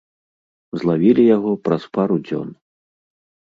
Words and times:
Злавілі 0.83 1.23
яго 1.35 1.51
праз 1.69 1.83
пару 1.99 2.19
дзён. 2.27 2.49